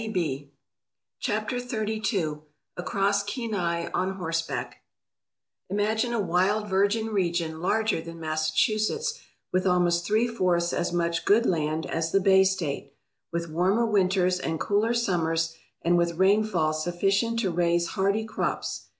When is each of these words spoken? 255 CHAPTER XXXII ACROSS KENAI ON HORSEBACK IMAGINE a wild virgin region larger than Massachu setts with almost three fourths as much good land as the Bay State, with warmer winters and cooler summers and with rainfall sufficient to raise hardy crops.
255 0.01 0.49
CHAPTER 1.19 1.59
XXXII 1.59 2.37
ACROSS 2.75 3.21
KENAI 3.21 3.91
ON 3.93 4.13
HORSEBACK 4.15 4.77
IMAGINE 5.69 6.13
a 6.15 6.19
wild 6.19 6.67
virgin 6.67 7.05
region 7.11 7.59
larger 7.61 8.01
than 8.01 8.17
Massachu 8.19 8.79
setts 8.79 9.19
with 9.53 9.67
almost 9.67 10.03
three 10.03 10.27
fourths 10.27 10.73
as 10.73 10.91
much 10.91 11.23
good 11.23 11.45
land 11.45 11.85
as 11.85 12.11
the 12.11 12.19
Bay 12.19 12.43
State, 12.43 12.93
with 13.31 13.51
warmer 13.51 13.85
winters 13.85 14.39
and 14.39 14.59
cooler 14.59 14.95
summers 14.95 15.55
and 15.83 15.99
with 15.99 16.17
rainfall 16.17 16.73
sufficient 16.73 17.37
to 17.39 17.51
raise 17.51 17.89
hardy 17.89 18.25
crops. 18.25 18.87